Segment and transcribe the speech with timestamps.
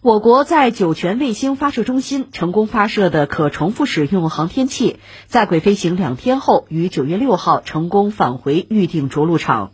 [0.00, 9.72] 我国在酒泉卫星发射中心成功发射的可重复使用航天器，在轨飞行两天后，于九月六号成功返回预定着陆场。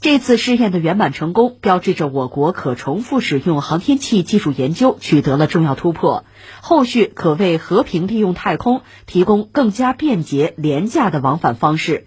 [0.00, 6.24] 这次试验的圆满成功，标志着我国可重复使用航天器技术研究取得了重要突破，
[6.62, 12.06] 后续可为和平利用太空提供更加便捷、廉价的往返方式。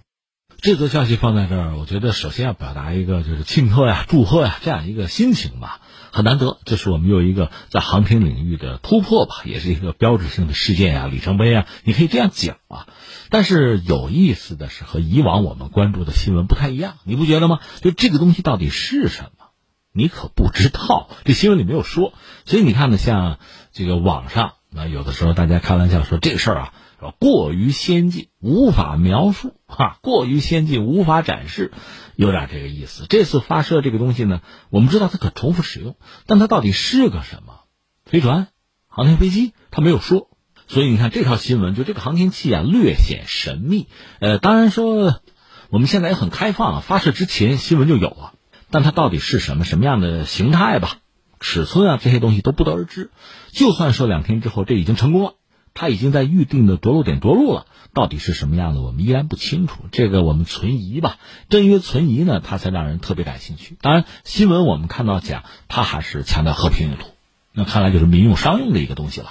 [0.59, 5.79] 这则消息放在这儿，我觉得首先要表达一个就是庆贺呀、祝贺呀这样一个心情吧。
[6.11, 12.87] 很难得，这是我们有一个在航天领域的突破吧，也是一个标志性的事件啊、里程碑啊，你可以这样讲啊。
[13.29, 17.59] 但是有意思的是，和以往我们关注的新闻不太一样，你不觉得吗？
[17.81, 19.45] 就这个东西到底是什么，
[19.93, 22.13] 你可不知道，这新闻里没有说。
[22.45, 23.39] 所以你看呢，像
[23.71, 26.73] 这个网上，那有的时候大家开玩笑说这个事儿啊。
[27.09, 31.71] 过于先进，无法描述哈，过于先进，无法展示，
[32.15, 33.07] 有点这个意思。
[33.09, 35.95] 这次发射这个东西呢，我们知道它可重复使用，
[36.27, 37.61] 但它到底是个什么？
[38.05, 38.49] 飞船、
[38.87, 40.29] 航天飞机，它没有说。
[40.67, 43.87] 所以你看这条新闻，就这个航天器啊，略显神秘。
[44.19, 45.21] 呃，当然说
[45.69, 48.33] 我们现在也很开放啊，发射之前新闻就有了，
[48.69, 50.99] 但它到底是什么什么样的形态吧，
[51.39, 53.09] 尺寸啊这些东西都不得而知。
[53.51, 55.33] 就算说两天之后这已经成功了。
[55.73, 59.83] 他已经在预定的着陆点着陆了，到底是什么样的，我们依然不清楚。
[59.91, 61.17] 这个我们存疑吧。
[61.49, 63.77] 正因为存疑呢，它才让人特别感兴趣。
[63.81, 67.07] 当然，新闻我们看到讲，它还是强调和平用途，
[67.53, 69.29] 那看来就是民用商用的一个东西了。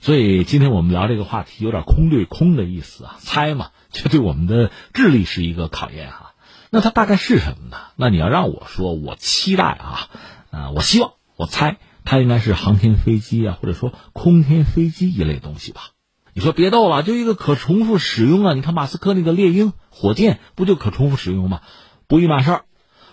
[0.00, 6.34] 所以今天我们聊这个话题，有点空对空的意思啊，猜嘛，这对我们的智力是一个考验哈。
[6.70, 7.76] 那它大概是什么呢？
[7.96, 10.08] 那你要让我说，我期待啊，
[10.50, 11.78] 啊，我希望，我猜。
[12.06, 15.90] 它应该是航天飞机啊，或者说空天飞机一类东西吧？
[16.32, 18.54] 你说别逗了，就一个可重复使用啊！
[18.54, 21.62] 你看马斯克那个猎鹰火箭不就可重复使用吗？
[22.06, 22.64] 不一码事儿，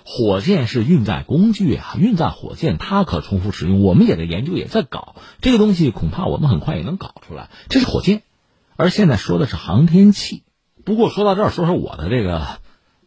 [0.05, 7.49] 火箭是运载工具啊，运载火箭它可重复使用，我们也在研究，也在搞这个东西，恐怕我们很快也能搞出来。
[7.69, 8.23] 这是火箭，
[8.75, 10.43] 而现在说的是航天器。
[10.85, 12.59] 不过说到这儿，说说我的这个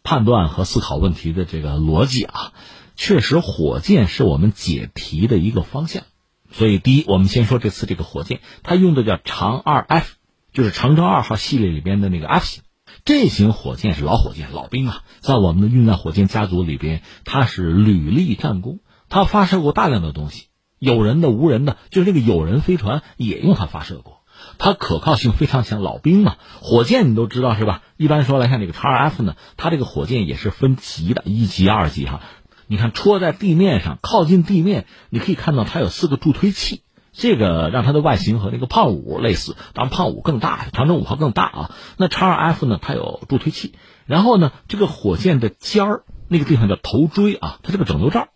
[0.02, 2.52] 判断和思考问题的这个逻辑啊。
[2.96, 6.04] 确实，火箭是我们解题的一个方向，
[6.50, 10.14] 所以第一，我们先说这次这个火箭，它用的叫长二 F，
[10.52, 12.62] 就是长征二号系列里边的那个 F 型。
[13.04, 20.46] 这型火箭是老火箭、老兵啊，在我们的运载火箭家族里边，它是屡立战功，它发射过大量的东西，
[20.78, 24.22] 有人的、无人的，就是这个有人飞船也用它发射过，
[24.58, 25.82] 它可靠性非常强。
[25.82, 27.82] 老兵嘛，火箭你都知道是吧？
[27.96, 32.22] 一般说来看，这个长二 F 呢，它这个火箭也是分级的，一级、二级哈。
[32.68, 36.82] 你看，戳在地面上，靠近地面，你可以看到它有四个助推器，
[37.12, 41.70] 这个让它的外形和那个胖五类似，当然胖五更大，长征五号更大啊。
[41.96, 43.74] 那长二 F 呢，它有助推器，
[44.04, 48.28] 然后呢，这个火箭的尖儿那个地方叫头锥啊，它是个整流罩。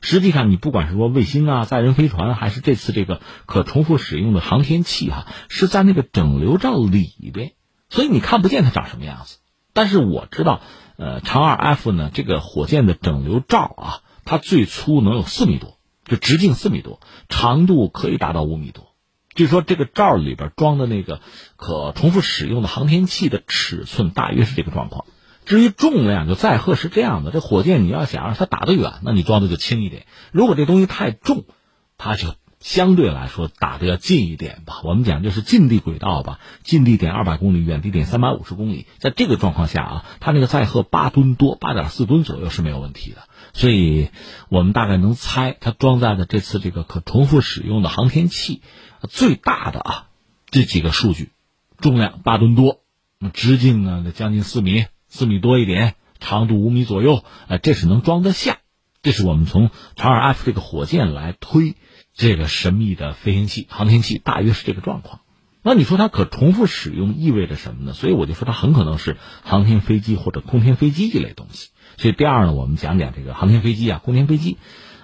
[0.00, 7.52] 实际上，你不管是说卫星啊、载人飞船，还是这次这个可重复使用的航天器哈，是在那个整流罩里边，
[7.88, 9.38] 所以你看不见它长什么样子。
[9.72, 10.60] 但是我知道。
[10.96, 12.10] 呃，长二 F 呢？
[12.12, 18.94] 这个火箭的整流罩啊，它最粗能有四米多，就直径四米多，长度可以达到五米多。
[19.34, 21.20] 据说这个罩里边装的那个
[21.56, 25.04] 可重复使用的航天器的尺寸大约是这个状况。
[25.44, 30.02] 至于重量，就载荷是这样的：这火箭你要想让它打得远，那你装的就轻一点；
[30.32, 31.44] 如果这东西太重，
[31.98, 32.34] 它就。
[32.66, 38.88] 相对来说打的要近一点吧，我们讲就是近地轨道吧，近地点二百公里，远地点三百五十公里。
[38.98, 43.18] 在这个状况下啊，它那个载荷八吨多，八点四吨左右是没有问题的。
[43.52, 44.10] 所以
[44.48, 48.62] 我们大概能猜，它装载的这次这个可重复使用的航天器，
[49.08, 50.06] 最大的啊
[50.50, 51.30] 这几个数据，
[51.78, 52.80] 重量八吨多，
[53.32, 58.58] 直径呢将近四米，四米多一点，长度五米左右，呃，这是能装得下。
[59.02, 61.76] 这是我们从长二 F 这个火箭来推。
[62.16, 65.20] 这个神秘的飞行器、航天器大约是这个状况。
[65.62, 67.92] 那你说它可重复使用意味着什么呢？
[67.92, 71.70] 所以我就说它很可能是航天飞机或者空天飞机一类东西。
[71.98, 74.56] 所以第二呢，我们讲讲这个航天飞机啊、空天飞机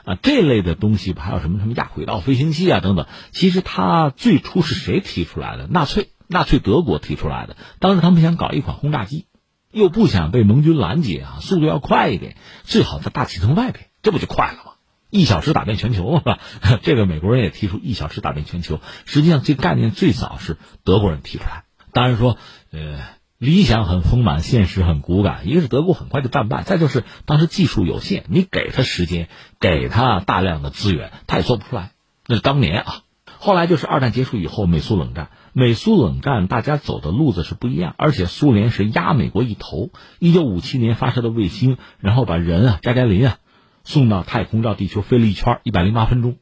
[0.04, 3.06] 啊这类的东西，还有什么什么亚轨道飞行器啊等等。
[3.32, 5.66] 其实它最初是谁提出来的？
[5.66, 7.56] 纳粹，纳粹德国提出来的。
[7.78, 9.26] 当时他们想搞一款轰炸机，
[9.70, 14.72] 又不想被盟军拦截啊，速度要快一点，最好在大气层外边，这不就快了吗？
[15.12, 16.38] 一小时打遍全球是吧？
[16.80, 18.80] 这个美国人也提出一小时打遍全球。
[19.04, 21.64] 实际上，这概念最早是德国人提出来。
[21.92, 22.38] 当然说，
[22.70, 22.98] 呃，
[23.36, 25.47] 理想很丰满，现实很骨感。
[25.47, 29.28] 一个是德国很快就战败，再就是当时技术有限，你给他时间，
[29.60, 31.91] 给他大量的资源，他也做不出来。
[32.26, 32.94] 那是当年啊。
[33.38, 35.28] 后来就是二战结束以后，美苏冷战。
[35.53, 39.91] 美苏冷战大家走的路子是不一样，而且苏联是压美国一头。
[40.18, 43.36] 一九五七年发射的卫星，然后把人啊，加加林啊。
[43.84, 46.36] 送到太空绕地球飞了一圈一百零八分钟，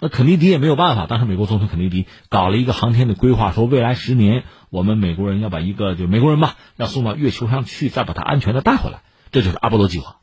[0.00, 9.02] 那肯尼迪也没有办法，当时美国总统肯尼迪搞了一个航天的规划，说未来十年我们美国人要把一个就美国人吧，要送到月球上去，再把它安全的带回来，
[9.32, 10.16] 这就是阿波罗计划。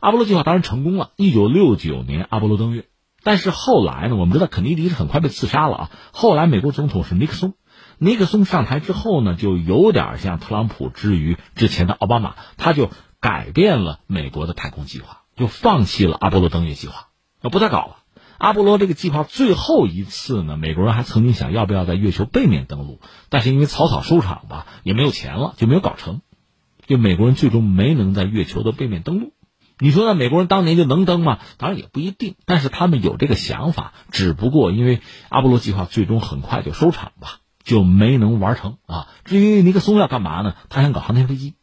[0.00, 2.86] 阿波罗计划当然成功了，一九六九年阿波罗登月。
[3.24, 5.90] 但是后来呢，我们知道肯尼迪是很快被刺杀了啊。
[6.12, 7.54] 后来美国总统是尼克松，
[7.98, 12.90] 尼克松上台之后呢，就有点像特朗普之于之前的奥巴马，他就
[13.20, 17.08] 改变了美国的太空计划，就放弃了阿波罗登月计划，
[17.40, 17.96] 那不再搞了。
[18.36, 23.00] 阿波罗这个计划最后一次呢，美国人还曾经想要不要在月球背面登陆，
[23.30, 26.20] 但是因为草草收场吧，也没有钱了，就没有搞成。
[26.86, 29.32] 就美国人最终没能在月球的背面登陆。
[29.80, 31.38] 你说那美国人当年就能登吗？
[31.56, 39.08] 当然也不一定，但是他们有这个想法，只不过因为阿波罗计划最终很快就收场吧，就没能完成啊。
[39.24, 40.54] 至于尼克松要干嘛呢？
[40.68, 41.54] 他想搞航天飞机，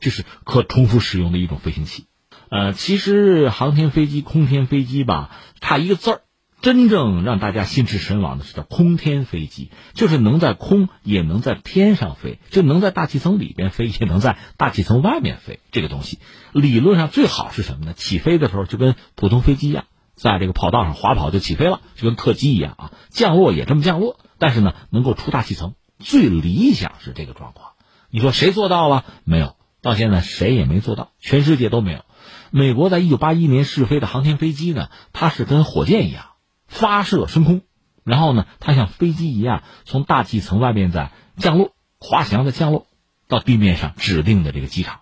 [0.00, 2.06] 这是可重复使用的一种飞行器。
[2.50, 5.30] 呃，其实航天飞机、空天飞机吧，
[5.60, 6.20] 差一个字儿，
[6.60, 15.60] 真正让大家心驰神往的是叫空天飞机，就是能在空也能在天上飞，就能在大气层里边飞，也能在大气层外面飞。
[15.70, 16.18] 这个东西
[16.52, 17.92] 理论上最好是什么呢？
[17.94, 19.84] 起飞的时候就跟普通飞机一样，
[20.16, 22.92] 在这个跑道上滑跑就起飞了，就跟客机一样啊。
[23.10, 27.74] 降落也这么降落，但是呢，能够出大气层，最理想是这个状况。
[28.10, 29.54] 你说谁做到了没有？
[29.82, 32.04] 到现在谁也没做到，全世界都没有。
[32.50, 36.24] 美国在一九八一年试飞的航天飞机呢，它是跟火箭一样
[36.66, 37.62] 发射升空，
[38.04, 42.86] 然后呢，它像飞机一样从大气层外面在降落，滑翔的降落
[43.28, 45.00] 到地面上指定的这个机场。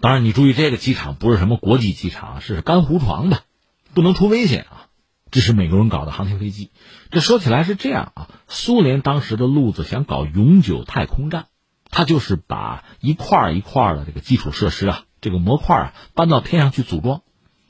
[0.00, 3.42] 当然，你注意这个机场不是什么国际机场，是干糊床的，
[3.92, 4.86] 不能出危险啊。
[5.30, 6.70] 这是美国人搞的航天飞机。
[7.10, 11.46] 这说起来是这样啊，苏联当时的路子想搞永久太空站，
[11.90, 15.04] 它就是把一块一块的这个基础设施啊。
[15.20, 17.22] 这个模块啊，搬到天上去组装，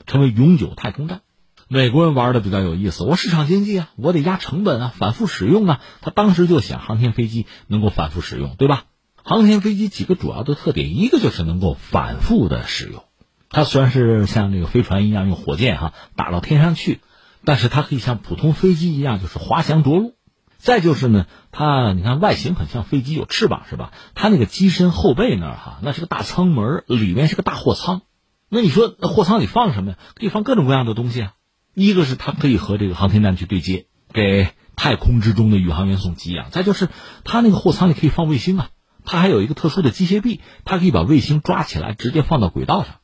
[0.05, 1.21] 成为永久太空站。
[1.67, 5.81] 美国人玩的比较有意思，我市场经济啊，我得压成本啊，反复使用啊。
[6.01, 8.83] 他当时就想航天飞机能够反复使用，对吧？
[9.23, 13.03] 航天飞机几个主要的特点，一个就是能够反复的使用。
[13.49, 16.99] 它虽然是像这个飞船一样用火箭哈打到天上去，
[17.45, 20.15] 但是它可以像普通飞机一样，就是滑翔着陆。
[20.61, 23.91] 再就是呢，它你看外形很像飞机，有翅膀是吧？
[24.13, 28.03] 它那个机身后背那儿哈，那是个大舱门，里面是个大货舱。
[28.47, 29.97] 那你说货舱里放什么呀？
[30.13, 31.33] 可以放各种各样的东西啊。
[31.73, 36.51] 一个是它可以和这个航天站去对接，给太空之中的宇航员送给养。
[36.51, 36.89] 再就是
[37.23, 38.69] 它那个货舱里可以放卫星啊，
[39.03, 42.97] 它还有一个特殊的机械臂，它可以把卫星抓起来直接放到轨道上，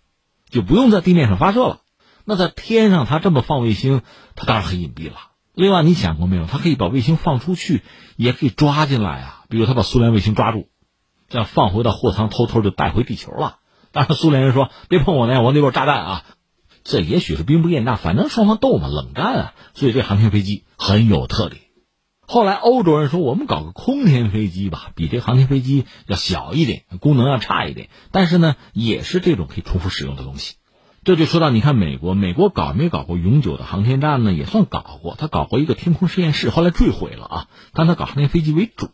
[0.49, 1.79] 就不用在地面上发射了。
[2.23, 4.01] 那在天上它这么放卫星，
[4.35, 5.15] 它当然很隐蔽了。
[5.57, 6.45] 另外，你想过没有？
[6.45, 7.81] 他可以把卫星放出去，
[8.15, 9.43] 也可以抓进来啊。
[9.49, 10.69] 比如他把苏联卫星抓住，
[11.29, 13.57] 这样放回到货舱，偷偷就带回地球了。
[13.91, 16.25] 当然，苏联人说别碰我那，我那边炸弹啊。
[16.83, 19.53] 这也许是兵不厌诈，反正双方斗嘛，冷战啊。
[19.73, 21.63] 所以这航天飞机很有特点。
[22.27, 30.57] 后来欧洲人说，我们搞个空天飞机吧，比这航天飞机要小一点，功能要差一点，但是呢，也是这种可以重复使用的东西。
[31.07, 34.33] 这就说到，你看美国，美国搞没搞过永久的航天站呢？
[34.33, 37.47] 也算搞过，他搞过一个天空实验室，后来坠毁了啊。
[37.71, 38.89] 但他搞航天飞机为主。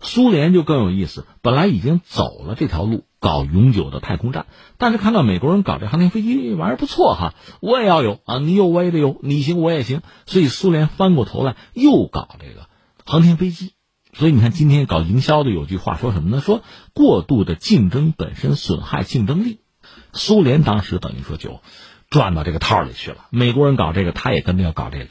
[0.00, 4.46] 苏联就更有意思，本来已经走了这条路，搞永久的太空站，
[4.78, 12.68] 但是看到美国人搞这航天飞机玩意儿不错哈，我也要有啊，你有我也得有，你行我也行，所以苏联翻过头来又搞这个
[13.04, 13.72] 航天飞机。
[14.12, 16.40] 所以你看，今天搞营销的有句话说什么呢？
[16.40, 16.62] 说
[16.94, 19.59] 过度的竞争本身损害竞争力。
[20.12, 21.60] 苏联当时等于说就
[22.08, 23.26] 转到这个套里去了。
[23.30, 25.08] 美国人搞这个，他也跟着要搞这个。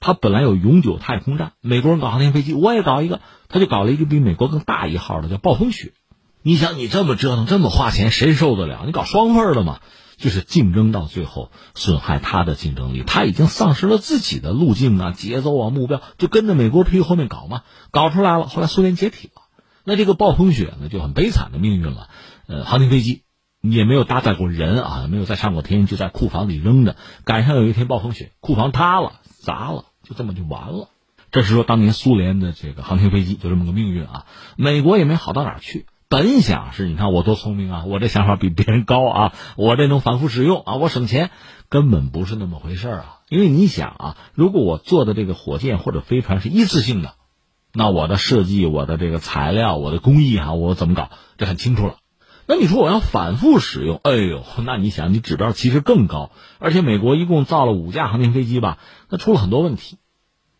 [0.00, 5.94] 他本来有永久太空站，美国人搞航天飞机，我也搞一个，他就搞了一个比美国更大一号的，叫暴风雪。
[6.42, 8.82] 你想，你这么折腾，这么花钱，谁受得了？
[8.84, 9.80] 你搞双份的嘛，
[10.18, 13.02] 就是竞争到最后损害他的竞争力。
[13.02, 18.46] 他已经丧失了自己的路径啊、节奏啊、目标，就跟着美国屁股后面搞嘛，搞出来了。
[18.46, 19.40] 后来苏联解体了，
[19.84, 22.10] 那这个暴风雪呢，就很悲惨的命运了。
[22.46, 23.22] 呃，航天飞机。
[23.70, 26.96] 也没有搭载过人啊，没有再上过天，就在库房里扔着。
[27.24, 30.88] 赶上有一天暴风雪，库房塌了，砸了，就这么就完了。
[31.30, 34.26] 这是说当年苏联的这个航天飞机就这么个命运啊。
[34.56, 41.30] 美国也没好到哪儿去，本想是你看我多聪明啊，我这想法比别人高啊，我这能反复使用啊，我省钱，
[41.68, 43.20] 根本不是那么回事啊。
[43.28, 47.14] 因为你想啊，如果我做的这个火箭或者飞船是一次性的，
[47.72, 51.96] 那我的设计、我的这个材料、我的工艺哈，我怎么搞，这很清楚了。
[52.46, 56.30] 那你说我要反复使用，哎呦，那你想，你指标其实更高。
[56.58, 59.98] 而且美国一共造了五架航天飞机吧，那出了很多问题。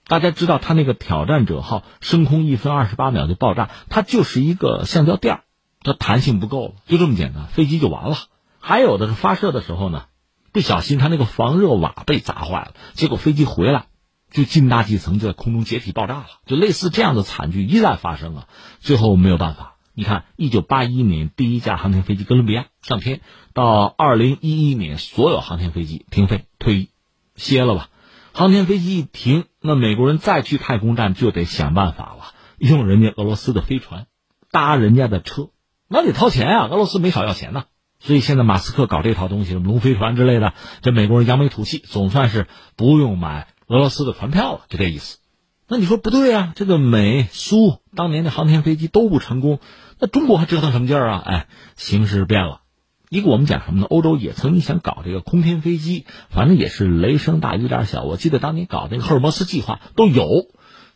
[0.07, 5.41] 大家知道，它那个挑战者号升空一分二十八秒就爆炸，它就是一个橡胶垫
[5.83, 8.17] 它弹性不够了，就这么简单，飞机就完了。
[8.61, 10.05] 还有的是发射的时候呢，
[10.53, 13.87] 不小心它那个防热瓦被砸坏了，结果飞机回来
[14.31, 18.49] 就进大气层就在空中解体爆炸了，就类似这样的惨剧一再发生啊，
[18.81, 19.74] 最后没有办法。
[19.97, 23.21] 你看，一九八一年第一架航天飞机哥伦比亚上天，
[23.53, 26.89] 到二零一一年所有航天飞机停飞退役，
[27.37, 27.91] 歇了吧。
[28.33, 34.09] 航天飞机一停，那美国人再去太空站就得想办法了，用人家俄罗斯的飞船，
[34.51, 35.51] 搭人家的车，
[35.87, 36.67] 那得掏钱啊。
[36.67, 37.67] 俄罗斯没少要钱呢，
[38.01, 45.19] 所以现在马斯克搞这套东西，龙飞船之类的，这美国人扬眉吐气，总算是不用买俄罗斯的船票了，就这意思。
[45.67, 46.53] 那你说不对啊？
[46.57, 49.61] 这个美苏当年的航天飞机都不成功，
[49.99, 51.23] 那中国还折腾什么劲儿啊？
[51.25, 52.61] 哎，形势变了。
[53.09, 53.87] 一个我们讲什么呢？
[53.89, 58.03] 欧洲也曾经想搞这个空天飞机，反正也是雷声大雨点小。
[58.03, 60.27] 我记得当年搞那个赫尔墨斯计划都有，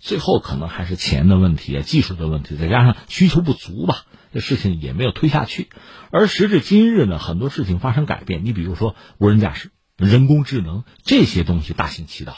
[0.00, 5.68] 最后可能还是钱的问题，技术的问题，再加上需求不足吧，这事情也没有推下去。
[6.10, 8.44] 而时至今日呢，很多事情发生改变。
[8.44, 12.36] 你比如说无人驾驶、人工智能这些东西大行其道。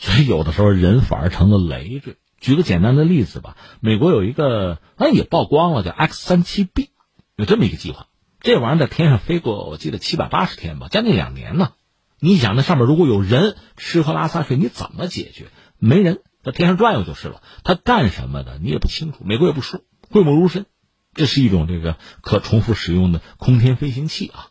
[0.00, 2.16] 所以有的时候人反而成了累赘。
[2.40, 6.88] 举个简单的例子吧，美国有一个，那也曝光了，叫 X 三七 B，
[7.36, 8.06] 有这么一个计划。
[8.40, 11.72] 这玩意儿在天上飞过，我记得七百八十天吧，将近两年呢。
[12.18, 15.48] 你想那上面如果有人吃喝拉撒睡，你怎么解决？
[15.78, 17.42] 没人在天上转悠就是了。
[17.62, 20.64] 他干什么的你也不清楚，美国也不说，讳莫如深。
[21.12, 24.49] 这是一种这个可重复使用的空天飞行器啊。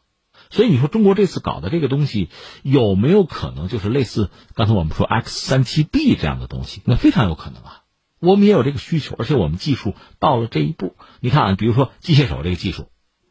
[0.49, 2.29] 所以你说中国这次搞的这个东西
[2.63, 6.81] 有没有可能就是类似刚才我们说 X 三七 B 这样的东西？
[6.85, 7.81] 那非常有可能啊，
[8.19, 10.95] 我们也有这个需求，而且我们技术到了这一步。
[11.19, 12.87] 你看啊，比如说机械手这个技术，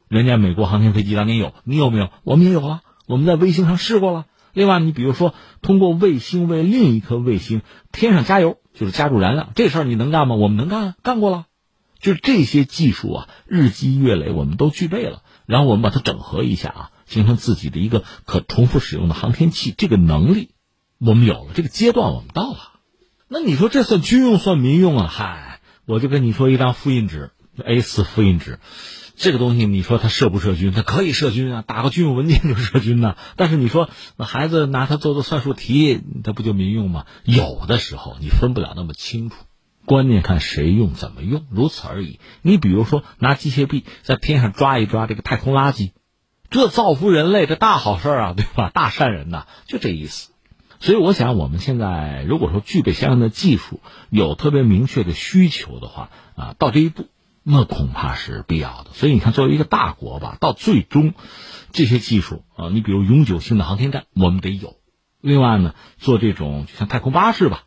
[0.08, 2.10] 人家美国航天飞机当年有，你有没有？
[2.22, 4.26] 我们也有啊，我们在卫星上试过了。
[4.52, 10.36] 另外，你比如说通过卫星为另一颗卫星添上加油，就是加入燃料，这事儿你能干吗？
[10.36, 11.46] 我们能干，干过了。
[12.00, 15.22] 就是这些技术啊，日积月累，我们都具备了。
[15.46, 16.90] 然后我们把它整合一下啊。
[17.08, 20.50] 形成自己的一个可重复使用的航天器，这个能力
[20.98, 22.58] 我们有了，这个阶段我们到了。
[23.28, 25.08] 那你说这算军用算民用啊？
[25.10, 28.58] 嗨，我就跟你说一张复印纸，A4 复印纸，
[29.16, 30.72] 这个东西你说它射不射军？
[30.72, 33.16] 它可以射军啊，打个军用文件就射军呢。
[33.36, 37.04] 但是你说那孩子拿它做做算术题，它不就民用吗？
[37.24, 39.36] 有的时候你分不了那么清楚，
[39.84, 42.20] 关键看谁用怎么用，如此而已。
[42.42, 45.90] 你比如说拿机械臂在天上抓一抓这个太空垃圾。
[46.50, 48.70] 这造福人类，这大好事啊，对吧？
[48.72, 50.32] 大善人呐，就这意思。
[50.80, 57.06] 所以我想，我们现在如果说具备相应的技术，有特别明确的需求的话，啊，到这一步，
[57.42, 58.92] 那恐怕是必要的。
[58.92, 61.14] 所以你看，作为一个大国吧，到最终，
[61.72, 64.76] 这些技术啊，你比如永久性的航天站，我们得有。
[65.20, 67.64] 另外呢，做这种就像太空巴士吧，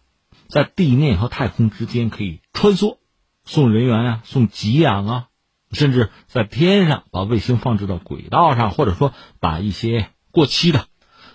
[0.48, 2.98] 在地面和太空之间可以穿梭，
[3.44, 5.28] 送人员啊，送给养啊。
[5.72, 10.86] 甚至在天上把卫星放置到轨道上，或者说把一些过期的、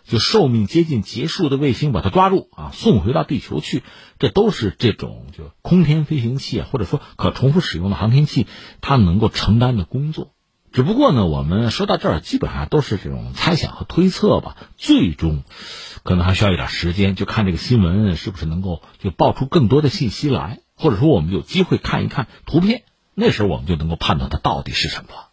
[0.05, 3.83] 就寿命接近结束的卫星把它抓住啊，送回到地球去，
[4.19, 8.47] 这都是这种就空天飞行器啊，或者说可重复使用的航天器，
[8.81, 10.33] 它能够承担的工作。
[10.73, 14.57] 只不过呢，我们说到这儿，基本上都是这种猜想和推测吧。
[14.77, 15.43] 最终，
[16.03, 22.83] 可能还需要一点时间，就看这个新闻是不是能够就爆出更多的信息来，或者说我们有机会看一看图片。
[23.19, 25.26] 那时候我们就能够判断它到底是什么。